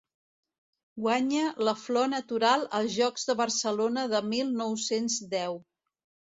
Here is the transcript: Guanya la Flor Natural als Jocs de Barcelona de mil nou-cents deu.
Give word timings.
Guanya 1.03 1.43
la 1.67 1.75
Flor 1.81 2.09
Natural 2.15 2.65
als 2.81 2.95
Jocs 2.97 3.29
de 3.29 3.37
Barcelona 3.45 4.09
de 4.17 4.25
mil 4.33 4.53
nou-cents 4.65 5.23
deu. 5.39 5.65